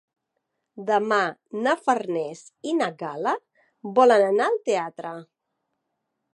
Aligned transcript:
Demà 0.87 1.19
na 1.65 1.75
Farners 1.83 2.41
i 2.71 2.75
na 2.79 2.89
Gal·la 3.03 3.35
volen 4.01 4.27
anar 4.33 4.51
al 4.53 4.61
teatre. 4.71 5.17